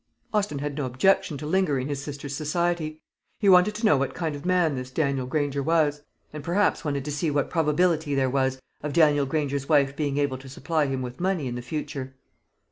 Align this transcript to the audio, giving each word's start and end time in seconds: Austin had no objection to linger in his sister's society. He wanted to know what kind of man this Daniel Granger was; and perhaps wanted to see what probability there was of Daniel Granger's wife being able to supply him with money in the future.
Austin 0.33 0.57
had 0.57 0.75
no 0.75 0.87
objection 0.87 1.37
to 1.37 1.45
linger 1.45 1.77
in 1.77 1.87
his 1.87 2.01
sister's 2.01 2.35
society. 2.35 3.03
He 3.37 3.47
wanted 3.49 3.75
to 3.75 3.85
know 3.85 3.97
what 3.97 4.15
kind 4.15 4.35
of 4.35 4.47
man 4.47 4.73
this 4.73 4.89
Daniel 4.89 5.27
Granger 5.27 5.61
was; 5.61 6.01
and 6.33 6.43
perhaps 6.43 6.83
wanted 6.83 7.05
to 7.05 7.11
see 7.11 7.29
what 7.29 7.51
probability 7.51 8.15
there 8.15 8.27
was 8.27 8.59
of 8.81 8.93
Daniel 8.93 9.27
Granger's 9.27 9.69
wife 9.69 9.95
being 9.95 10.17
able 10.17 10.39
to 10.39 10.49
supply 10.49 10.87
him 10.87 11.03
with 11.03 11.19
money 11.19 11.45
in 11.45 11.53
the 11.53 11.61
future. 11.61 12.15